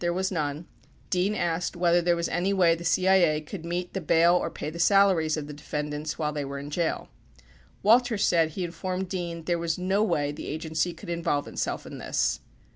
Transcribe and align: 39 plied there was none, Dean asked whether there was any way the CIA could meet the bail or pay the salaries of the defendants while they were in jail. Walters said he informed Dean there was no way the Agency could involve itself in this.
39 0.01 0.03
plied 0.03 0.07
there 0.15 0.17
was 0.17 0.31
none, 0.31 0.65
Dean 1.11 1.35
asked 1.35 1.75
whether 1.75 2.01
there 2.01 2.15
was 2.15 2.27
any 2.29 2.51
way 2.51 2.73
the 2.73 2.83
CIA 2.83 3.39
could 3.39 3.63
meet 3.63 3.93
the 3.93 4.01
bail 4.01 4.33
or 4.35 4.49
pay 4.49 4.71
the 4.71 4.79
salaries 4.79 5.37
of 5.37 5.45
the 5.45 5.53
defendants 5.53 6.17
while 6.17 6.33
they 6.33 6.43
were 6.43 6.57
in 6.57 6.71
jail. 6.71 7.07
Walters 7.83 8.25
said 8.25 8.49
he 8.49 8.63
informed 8.63 9.09
Dean 9.09 9.43
there 9.43 9.59
was 9.59 9.77
no 9.77 10.01
way 10.03 10.31
the 10.31 10.47
Agency 10.47 10.95
could 10.95 11.09
involve 11.11 11.47
itself 11.47 11.85
in 11.85 11.99
this. 11.99 12.39